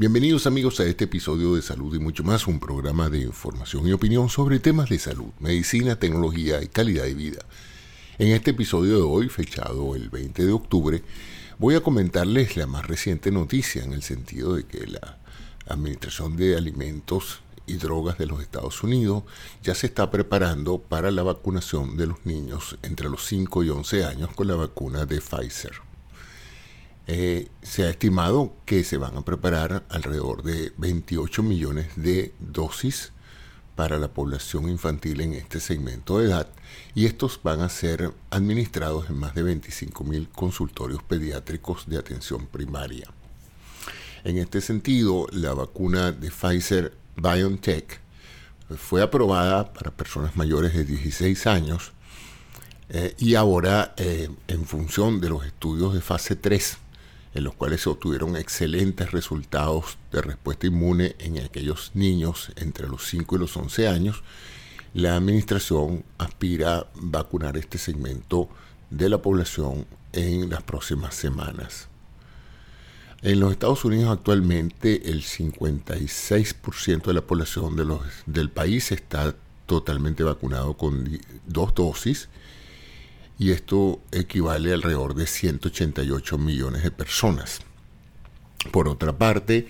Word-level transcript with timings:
Bienvenidos 0.00 0.46
amigos 0.46 0.78
a 0.78 0.84
este 0.84 1.06
episodio 1.06 1.56
de 1.56 1.60
Salud 1.60 1.92
y 1.92 1.98
mucho 1.98 2.22
más, 2.22 2.46
un 2.46 2.60
programa 2.60 3.10
de 3.10 3.18
información 3.18 3.84
y 3.88 3.90
opinión 3.90 4.28
sobre 4.28 4.60
temas 4.60 4.88
de 4.90 5.00
salud, 5.00 5.32
medicina, 5.40 5.98
tecnología 5.98 6.62
y 6.62 6.68
calidad 6.68 7.02
de 7.02 7.14
vida. 7.14 7.40
En 8.16 8.28
este 8.28 8.52
episodio 8.52 8.94
de 8.94 9.02
hoy, 9.02 9.28
fechado 9.28 9.96
el 9.96 10.08
20 10.08 10.46
de 10.46 10.52
octubre, 10.52 11.02
voy 11.58 11.74
a 11.74 11.80
comentarles 11.80 12.56
la 12.56 12.68
más 12.68 12.86
reciente 12.86 13.32
noticia 13.32 13.82
en 13.82 13.92
el 13.92 14.04
sentido 14.04 14.54
de 14.54 14.66
que 14.66 14.86
la 14.86 15.18
Administración 15.66 16.36
de 16.36 16.56
Alimentos 16.56 17.40
y 17.66 17.74
Drogas 17.74 18.18
de 18.18 18.26
los 18.26 18.40
Estados 18.40 18.80
Unidos 18.84 19.24
ya 19.64 19.74
se 19.74 19.88
está 19.88 20.12
preparando 20.12 20.78
para 20.78 21.10
la 21.10 21.24
vacunación 21.24 21.96
de 21.96 22.06
los 22.06 22.24
niños 22.24 22.78
entre 22.82 23.08
los 23.08 23.26
5 23.26 23.64
y 23.64 23.70
11 23.70 24.04
años 24.04 24.30
con 24.36 24.46
la 24.46 24.54
vacuna 24.54 25.06
de 25.06 25.20
Pfizer. 25.20 25.87
Eh, 27.10 27.48
se 27.62 27.84
ha 27.84 27.88
estimado 27.88 28.52
que 28.66 28.84
se 28.84 28.98
van 28.98 29.16
a 29.16 29.24
preparar 29.24 29.82
alrededor 29.88 30.42
de 30.42 30.74
28 30.76 31.42
millones 31.42 31.88
de 31.96 32.34
dosis 32.38 33.12
para 33.76 33.98
la 33.98 34.08
población 34.08 34.68
infantil 34.68 35.22
en 35.22 35.32
este 35.32 35.58
segmento 35.58 36.18
de 36.18 36.26
edad 36.26 36.48
y 36.94 37.06
estos 37.06 37.40
van 37.42 37.62
a 37.62 37.70
ser 37.70 38.12
administrados 38.28 39.08
en 39.08 39.16
más 39.16 39.34
de 39.34 39.42
25 39.42 40.04
mil 40.04 40.28
consultorios 40.28 41.02
pediátricos 41.02 41.88
de 41.88 41.96
atención 41.96 42.46
primaria. 42.46 43.08
En 44.22 44.36
este 44.36 44.60
sentido, 44.60 45.28
la 45.32 45.54
vacuna 45.54 46.12
de 46.12 46.30
Pfizer 46.30 46.92
BioNTech 47.16 48.00
fue 48.76 49.00
aprobada 49.00 49.72
para 49.72 49.92
personas 49.92 50.36
mayores 50.36 50.74
de 50.74 50.84
16 50.84 51.46
años 51.46 51.92
eh, 52.90 53.14
y 53.16 53.34
ahora 53.34 53.94
eh, 53.96 54.28
en 54.46 54.66
función 54.66 55.22
de 55.22 55.30
los 55.30 55.46
estudios 55.46 55.94
de 55.94 56.02
fase 56.02 56.36
3 56.36 56.78
en 57.34 57.44
los 57.44 57.54
cuales 57.54 57.82
se 57.82 57.90
obtuvieron 57.90 58.36
excelentes 58.36 59.12
resultados 59.12 59.98
de 60.12 60.22
respuesta 60.22 60.66
inmune 60.66 61.16
en 61.18 61.38
aquellos 61.38 61.90
niños 61.94 62.52
entre 62.56 62.88
los 62.88 63.06
5 63.06 63.36
y 63.36 63.38
los 63.38 63.56
11 63.56 63.88
años, 63.88 64.22
la 64.94 65.16
administración 65.16 66.04
aspira 66.16 66.78
a 66.78 66.86
vacunar 66.94 67.56
este 67.56 67.78
segmento 67.78 68.48
de 68.90 69.08
la 69.08 69.18
población 69.18 69.86
en 70.12 70.48
las 70.50 70.62
próximas 70.62 71.14
semanas. 71.14 71.88
En 73.20 73.40
los 73.40 73.50
Estados 73.50 73.84
Unidos 73.84 74.10
actualmente 74.10 75.10
el 75.10 75.22
56% 75.22 77.06
de 77.06 77.14
la 77.14 77.22
población 77.22 77.76
de 77.76 77.84
los, 77.84 78.00
del 78.26 78.48
país 78.48 78.92
está 78.92 79.34
totalmente 79.66 80.22
vacunado 80.22 80.76
con 80.76 81.20
dos 81.46 81.74
dosis 81.74 82.28
y 83.38 83.52
esto 83.52 84.00
equivale 84.10 84.72
alrededor 84.72 85.14
de 85.14 85.26
188 85.26 86.38
millones 86.38 86.82
de 86.82 86.90
personas. 86.90 87.60
Por 88.72 88.88
otra 88.88 89.16
parte, 89.16 89.68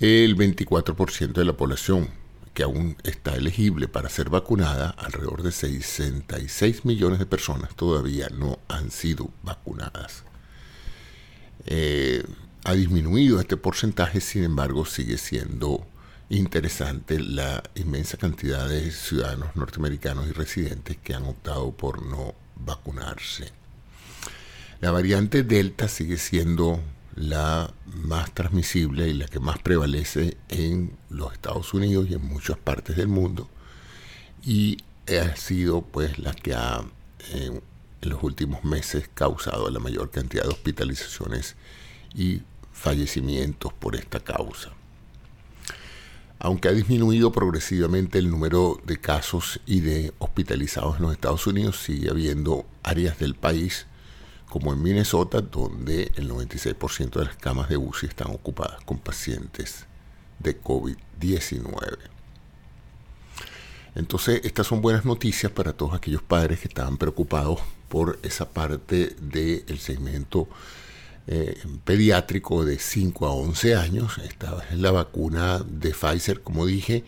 el 0.00 0.36
24% 0.36 1.32
de 1.32 1.44
la 1.44 1.56
población 1.56 2.08
que 2.54 2.62
aún 2.62 2.96
está 3.04 3.34
elegible 3.34 3.88
para 3.88 4.08
ser 4.08 4.30
vacunada, 4.30 4.90
alrededor 4.90 5.42
de 5.42 5.52
66 5.52 6.84
millones 6.84 7.18
de 7.18 7.26
personas 7.26 7.74
todavía 7.74 8.28
no 8.28 8.58
han 8.68 8.90
sido 8.90 9.30
vacunadas. 9.42 10.24
Eh, 11.66 12.24
ha 12.64 12.74
disminuido 12.74 13.40
este 13.40 13.56
porcentaje, 13.56 14.20
sin 14.20 14.44
embargo 14.44 14.84
sigue 14.84 15.18
siendo 15.18 15.86
interesante 16.28 17.20
la 17.20 17.62
inmensa 17.74 18.16
cantidad 18.16 18.68
de 18.68 18.90
ciudadanos 18.90 19.54
norteamericanos 19.54 20.26
y 20.28 20.32
residentes 20.32 20.96
que 20.98 21.14
han 21.14 21.24
optado 21.24 21.72
por 21.72 22.04
no 22.04 22.34
vacunarse. 22.64 23.50
La 24.80 24.90
variante 24.90 25.42
Delta 25.42 25.88
sigue 25.88 26.16
siendo 26.16 26.80
la 27.14 27.72
más 27.86 28.32
transmisible 28.32 29.08
y 29.08 29.14
la 29.14 29.26
que 29.26 29.38
más 29.38 29.58
prevalece 29.58 30.36
en 30.48 30.96
los 31.10 31.32
Estados 31.32 31.74
Unidos 31.74 32.06
y 32.08 32.14
en 32.14 32.24
muchas 32.24 32.58
partes 32.58 32.96
del 32.96 33.08
mundo 33.08 33.48
y 34.44 34.78
ha 35.08 35.36
sido 35.36 35.82
pues 35.82 36.18
la 36.18 36.32
que 36.32 36.54
ha 36.54 36.82
en, 37.32 37.62
los 38.02 38.22
últimos 38.24 38.64
meses 38.64 39.08
causado 39.14 39.70
la 39.70 39.78
mayor 39.78 40.10
cantidad 40.10 40.42
de 40.42 40.48
hospitalizaciones 40.48 41.54
y 42.14 42.42
fallecimientos 42.72 43.72
por 43.72 43.94
esta 43.94 44.18
causa. 44.18 44.72
Aunque 46.44 46.66
ha 46.66 46.72
disminuido 46.72 47.30
progresivamente 47.30 48.18
el 48.18 48.28
número 48.28 48.80
de 48.84 48.98
casos 48.98 49.60
y 49.64 49.78
de 49.78 50.12
hospitalizados 50.18 50.96
en 50.96 51.02
los 51.02 51.12
Estados 51.12 51.46
Unidos, 51.46 51.80
sigue 51.80 52.10
habiendo 52.10 52.66
áreas 52.82 53.16
del 53.20 53.36
país, 53.36 53.86
como 54.48 54.72
en 54.72 54.82
Minnesota, 54.82 55.40
donde 55.40 56.10
el 56.16 56.28
96% 56.28 57.10
de 57.10 57.26
las 57.26 57.36
camas 57.36 57.68
de 57.68 57.76
UCI 57.76 58.06
están 58.06 58.32
ocupadas 58.32 58.82
con 58.82 58.98
pacientes 58.98 59.86
de 60.40 60.60
COVID-19. 60.60 61.98
Entonces, 63.94 64.40
estas 64.42 64.66
son 64.66 64.82
buenas 64.82 65.04
noticias 65.04 65.52
para 65.52 65.74
todos 65.74 65.94
aquellos 65.94 66.22
padres 66.22 66.58
que 66.58 66.66
estaban 66.66 66.96
preocupados 66.96 67.60
por 67.88 68.18
esa 68.24 68.48
parte 68.48 69.14
del 69.20 69.78
segmento 69.78 70.48
eh, 71.26 71.62
pediátrico 71.84 72.64
de 72.64 72.78
5 72.78 73.26
a 73.26 73.32
11 73.32 73.76
años. 73.76 74.18
Esta 74.18 74.64
es 74.70 74.78
la 74.78 74.90
vacuna 74.90 75.64
de 75.66 75.90
Pfizer, 75.90 76.42
como 76.42 76.66
dije, 76.66 77.04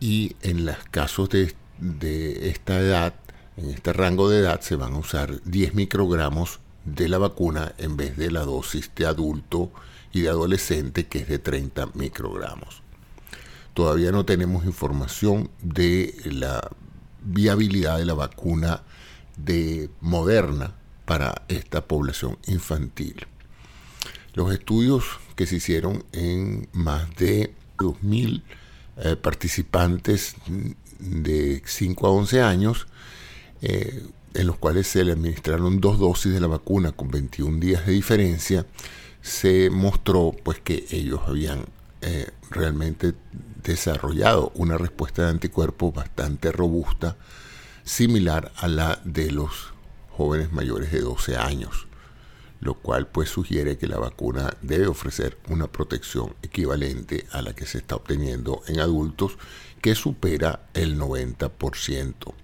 y 0.00 0.36
en 0.42 0.66
los 0.66 0.76
casos 0.90 1.28
de, 1.30 1.54
de 1.78 2.50
esta 2.50 2.78
edad, 2.78 3.14
en 3.56 3.70
este 3.70 3.92
rango 3.92 4.28
de 4.28 4.40
edad, 4.40 4.60
se 4.60 4.76
van 4.76 4.94
a 4.94 4.98
usar 4.98 5.42
10 5.44 5.74
microgramos 5.74 6.60
de 6.84 7.08
la 7.08 7.18
vacuna 7.18 7.72
en 7.78 7.96
vez 7.96 8.16
de 8.16 8.30
la 8.30 8.40
dosis 8.40 8.90
de 8.94 9.06
adulto 9.06 9.70
y 10.12 10.22
de 10.22 10.28
adolescente, 10.28 11.06
que 11.06 11.20
es 11.20 11.28
de 11.28 11.38
30 11.38 11.90
microgramos. 11.94 12.82
Todavía 13.74 14.10
no 14.10 14.24
tenemos 14.24 14.64
información 14.64 15.50
de 15.62 16.14
la 16.24 16.68
viabilidad 17.22 17.98
de 17.98 18.06
la 18.06 18.14
vacuna 18.14 18.82
de 19.36 19.90
Moderna 20.00 20.74
para 21.04 21.42
esta 21.48 21.86
población 21.86 22.38
infantil. 22.46 23.26
Los 24.34 24.52
estudios 24.52 25.04
que 25.36 25.46
se 25.46 25.56
hicieron 25.56 26.04
en 26.12 26.68
más 26.72 27.14
de 27.16 27.52
2.000 27.78 28.42
eh, 28.98 29.16
participantes 29.16 30.36
de 30.98 31.62
5 31.64 32.06
a 32.06 32.10
11 32.10 32.42
años, 32.42 32.86
eh, 33.62 34.04
en 34.34 34.46
los 34.46 34.56
cuales 34.58 34.86
se 34.86 35.04
le 35.04 35.12
administraron 35.12 35.80
dos 35.80 35.98
dosis 35.98 36.32
de 36.32 36.40
la 36.40 36.46
vacuna 36.46 36.92
con 36.92 37.08
21 37.08 37.58
días 37.58 37.86
de 37.86 37.92
diferencia, 37.92 38.66
se 39.22 39.70
mostró 39.70 40.32
pues 40.42 40.60
que 40.60 40.86
ellos 40.90 41.20
habían 41.26 41.64
eh, 42.00 42.30
realmente 42.50 43.14
desarrollado 43.64 44.52
una 44.54 44.78
respuesta 44.78 45.22
de 45.22 45.30
anticuerpos 45.30 45.94
bastante 45.94 46.52
robusta, 46.52 47.16
similar 47.84 48.52
a 48.56 48.68
la 48.68 49.00
de 49.04 49.32
los 49.32 49.72
jóvenes 50.16 50.52
mayores 50.52 50.92
de 50.92 51.00
12 51.00 51.36
años 51.36 51.87
lo 52.60 52.74
cual 52.74 53.06
pues 53.06 53.28
sugiere 53.28 53.78
que 53.78 53.86
la 53.86 53.98
vacuna 53.98 54.56
debe 54.62 54.86
ofrecer 54.88 55.38
una 55.48 55.68
protección 55.68 56.34
equivalente 56.42 57.26
a 57.30 57.42
la 57.42 57.54
que 57.54 57.66
se 57.66 57.78
está 57.78 57.96
obteniendo 57.96 58.62
en 58.66 58.80
adultos 58.80 59.38
que 59.80 59.94
supera 59.94 60.68
el 60.74 60.98
90% 60.98 62.34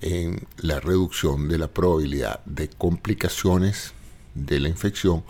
en 0.00 0.46
la 0.58 0.80
reducción 0.80 1.48
de 1.48 1.58
la 1.58 1.68
probabilidad 1.68 2.44
de 2.44 2.68
complicaciones 2.68 3.92
de 4.34 4.60
la 4.60 4.68
infección 4.68 5.24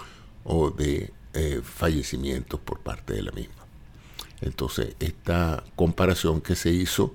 o 0.45 0.71
de 0.71 1.13
eh, 1.35 1.61
fallecimientos 1.63 2.61
por 2.61 2.81
parte 2.81 3.15
de 3.15 3.23
la 3.23 3.33
misma. 3.33 3.55
Entonces, 4.41 4.95
esta 5.01 5.65
comparación 5.77 6.41
que 6.41 6.55
se 6.55 6.71
hizo 6.71 7.15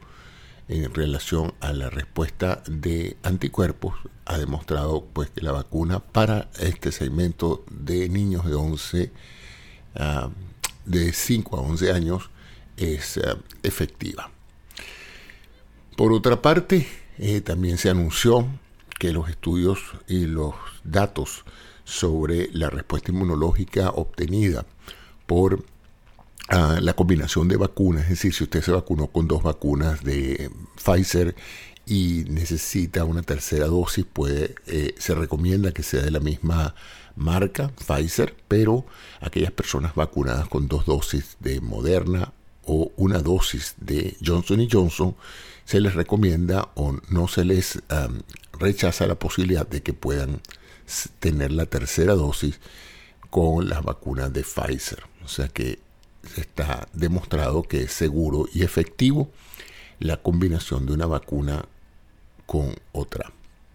en 0.67 0.93
relación 0.93 1.53
a 1.59 1.73
la 1.73 1.89
respuesta 1.89 2.63
de 2.67 3.17
anticuerpos 3.23 3.95
ha 4.25 4.37
demostrado 4.37 5.05
pues 5.13 5.29
que 5.29 5.41
la 5.41 5.51
vacuna 5.51 5.99
para 5.99 6.49
este 6.59 6.91
segmento 6.91 7.63
de 7.69 8.07
niños 8.09 8.45
de 8.45 8.55
11 8.55 9.11
ah, 9.95 10.29
de 10.85 11.13
5 11.13 11.57
a 11.57 11.61
11 11.61 11.91
años 11.91 12.29
es 12.77 13.17
ah, 13.17 13.37
efectiva. 13.63 14.31
Por 15.97 16.13
otra 16.13 16.41
parte, 16.41 16.87
eh, 17.17 17.41
también 17.41 17.77
se 17.77 17.89
anunció 17.89 18.47
que 18.97 19.11
los 19.11 19.29
estudios 19.29 19.79
y 20.07 20.25
los 20.25 20.55
datos 20.83 21.43
sobre 21.83 22.49
la 22.53 22.69
respuesta 22.69 23.11
inmunológica 23.11 23.89
obtenida 23.89 24.65
por 25.25 25.65
la 26.51 26.93
combinación 26.93 27.47
de 27.47 27.55
vacunas, 27.55 28.03
es 28.03 28.09
decir, 28.09 28.33
si 28.33 28.43
usted 28.43 28.61
se 28.61 28.71
vacunó 28.71 29.07
con 29.07 29.27
dos 29.27 29.41
vacunas 29.41 30.03
de 30.03 30.51
Pfizer 30.83 31.35
y 31.85 32.25
necesita 32.27 33.05
una 33.05 33.21
tercera 33.21 33.67
dosis, 33.67 34.05
puede, 34.05 34.55
eh, 34.67 34.93
se 34.97 35.15
recomienda 35.15 35.71
que 35.71 35.83
sea 35.83 36.01
de 36.01 36.11
la 36.11 36.19
misma 36.19 36.75
marca, 37.15 37.71
Pfizer, 37.87 38.35
pero 38.47 38.85
aquellas 39.21 39.51
personas 39.51 39.95
vacunadas 39.95 40.49
con 40.49 40.67
dos 40.67 40.85
dosis 40.85 41.37
de 41.39 41.61
Moderna 41.61 42.33
o 42.65 42.91
una 42.97 43.19
dosis 43.19 43.75
de 43.79 44.17
Johnson 44.23 44.67
Johnson, 44.69 45.15
se 45.65 45.79
les 45.79 45.93
recomienda 45.93 46.69
o 46.75 46.97
no 47.09 47.27
se 47.27 47.45
les 47.45 47.79
rechaza 48.59 49.07
la 49.07 49.15
posibilidad 49.15 49.67
de 49.67 49.81
que 49.81 49.93
puedan 49.93 50.41
tener 51.19 51.51
la 51.51 51.65
tercera 51.65 52.13
dosis 52.13 52.59
con 53.29 53.69
las 53.69 53.83
vacunas 53.83 54.33
de 54.33 54.43
Pfizer. 54.43 55.03
O 55.23 55.27
sea 55.27 55.47
que 55.47 55.79
está 56.37 56.87
demostrado 56.93 57.63
que 57.63 57.83
es 57.83 57.91
seguro 57.91 58.47
y 58.53 58.63
efectivo 58.63 59.29
la 59.99 60.17
combinación 60.17 60.85
de 60.85 60.93
una 60.93 61.05
vacuna 61.05 61.65
con 62.45 62.75
otra 62.91 63.31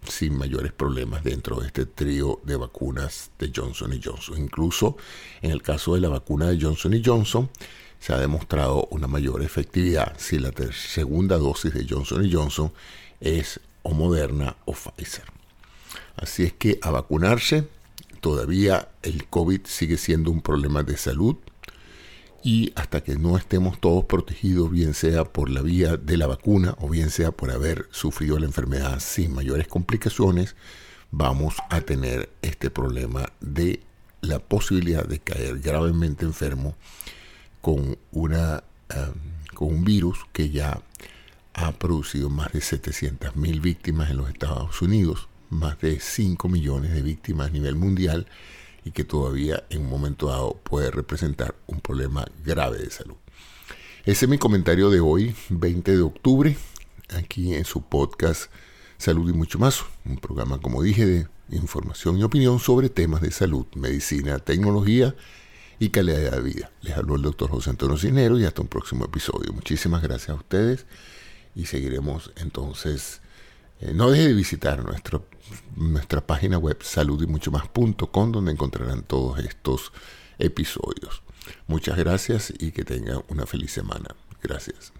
sin 0.08 0.36
mayores 0.36 0.72
problemas 0.72 1.24
dentro 1.24 1.60
de 1.60 1.66
este 1.66 1.86
trío 1.86 2.40
de 2.44 2.56
vacunas 2.56 3.30
de 3.38 3.50
Johnson 3.54 3.98
Johnson. 4.02 4.38
Incluso 4.38 4.96
en 5.42 5.50
el 5.50 5.62
caso 5.62 5.94
de 5.94 6.00
la 6.00 6.08
vacuna 6.08 6.48
de 6.48 6.60
Johnson 6.60 7.00
Johnson 7.04 7.50
se 7.98 8.12
ha 8.12 8.18
demostrado 8.18 8.86
una 8.90 9.08
mayor 9.08 9.42
efectividad 9.42 10.14
si 10.18 10.38
la 10.38 10.52
segunda 10.72 11.38
dosis 11.38 11.74
de 11.74 11.86
Johnson 11.88 12.28
Johnson 12.30 12.72
es 13.20 13.60
o 13.82 13.92
Moderna 13.94 14.56
o 14.64 14.72
Pfizer. 14.72 15.24
Así 16.16 16.44
es 16.44 16.52
que 16.52 16.78
a 16.82 16.90
vacunarse, 16.90 17.68
todavía 18.20 18.88
el 19.02 19.26
COVID 19.26 19.62
sigue 19.64 19.96
siendo 19.96 20.30
un 20.30 20.42
problema 20.42 20.82
de 20.82 20.96
salud 20.96 21.36
y 22.46 22.72
hasta 22.76 23.02
que 23.02 23.16
no 23.16 23.36
estemos 23.36 23.80
todos 23.80 24.04
protegidos, 24.04 24.70
bien 24.70 24.94
sea 24.94 25.24
por 25.24 25.50
la 25.50 25.62
vía 25.62 25.96
de 25.96 26.16
la 26.16 26.28
vacuna 26.28 26.76
o 26.78 26.88
bien 26.88 27.10
sea 27.10 27.32
por 27.32 27.50
haber 27.50 27.88
sufrido 27.90 28.38
la 28.38 28.46
enfermedad 28.46 29.00
sin 29.00 29.34
mayores 29.34 29.66
complicaciones, 29.66 30.54
vamos 31.10 31.56
a 31.70 31.80
tener 31.80 32.30
este 32.42 32.70
problema 32.70 33.32
de 33.40 33.80
la 34.20 34.38
posibilidad 34.38 35.04
de 35.04 35.18
caer 35.18 35.58
gravemente 35.58 36.24
enfermo 36.24 36.76
con, 37.60 37.98
una, 38.12 38.62
em, 38.90 39.14
con 39.52 39.66
un 39.66 39.84
virus 39.84 40.20
que 40.32 40.50
ya 40.50 40.80
ha 41.52 41.72
producido 41.72 42.30
más 42.30 42.52
de 42.52 42.60
700.000 42.60 43.60
víctimas 43.60 44.08
en 44.08 44.18
los 44.18 44.28
Estados 44.28 44.80
Unidos, 44.82 45.28
más 45.50 45.80
de 45.80 45.98
5 45.98 46.48
millones 46.48 46.94
de 46.94 47.02
víctimas 47.02 47.48
a 47.48 47.50
nivel 47.50 47.74
mundial 47.74 48.28
y 48.86 48.92
que 48.92 49.02
todavía 49.02 49.64
en 49.68 49.82
un 49.82 49.90
momento 49.90 50.28
dado 50.28 50.54
puede 50.62 50.92
representar 50.92 51.56
un 51.66 51.80
problema 51.80 52.24
grave 52.44 52.78
de 52.78 52.90
salud. 52.90 53.16
Ese 54.04 54.26
es 54.26 54.30
mi 54.30 54.38
comentario 54.38 54.90
de 54.90 55.00
hoy, 55.00 55.34
20 55.50 55.96
de 55.96 56.02
octubre, 56.02 56.56
aquí 57.10 57.52
en 57.52 57.64
su 57.64 57.82
podcast 57.82 58.48
Salud 58.96 59.28
y 59.28 59.32
mucho 59.32 59.58
más, 59.58 59.84
un 60.04 60.18
programa, 60.18 60.58
como 60.60 60.82
dije, 60.82 61.04
de 61.04 61.26
información 61.50 62.16
y 62.16 62.22
opinión 62.22 62.60
sobre 62.60 62.88
temas 62.88 63.22
de 63.22 63.32
salud, 63.32 63.66
medicina, 63.74 64.38
tecnología 64.38 65.16
y 65.80 65.90
calidad 65.90 66.30
de 66.30 66.40
vida. 66.40 66.70
Les 66.80 66.96
habló 66.96 67.16
el 67.16 67.22
doctor 67.22 67.50
José 67.50 67.70
Antonio 67.70 67.98
Cinero 67.98 68.38
y 68.38 68.44
hasta 68.44 68.62
un 68.62 68.68
próximo 68.68 69.04
episodio. 69.04 69.52
Muchísimas 69.52 70.00
gracias 70.00 70.30
a 70.30 70.34
ustedes 70.34 70.86
y 71.56 71.66
seguiremos 71.66 72.32
entonces. 72.36 73.20
Eh, 73.80 73.92
no 73.94 74.10
deje 74.10 74.28
de 74.28 74.34
visitar 74.34 74.84
nuestro 74.84 75.26
nuestra 75.76 76.26
página 76.26 76.58
web 76.58 76.78
salud 76.82 77.22
y 77.22 77.26
mucho 77.26 77.50
más.com 77.50 78.32
donde 78.32 78.52
encontrarán 78.52 79.02
todos 79.02 79.38
estos 79.38 79.92
episodios. 80.38 81.22
Muchas 81.66 81.96
gracias 81.96 82.52
y 82.58 82.72
que 82.72 82.84
tengan 82.84 83.22
una 83.28 83.46
feliz 83.46 83.72
semana. 83.72 84.16
Gracias. 84.42 84.92